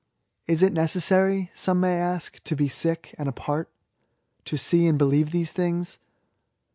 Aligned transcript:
Is 0.47 0.63
it 0.63 0.73
necessary, 0.73 1.51
some 1.53 1.79
may 1.79 1.93
ask, 1.97 2.41
to 2.45 2.55
be 2.55 2.67
sick, 2.67 3.13
and 3.19 3.29
apart, 3.29 3.69
to 4.45 4.57
see 4.57 4.87
and 4.87 4.97
believe 4.97 5.29
these 5.29 5.51
things? 5.51 5.99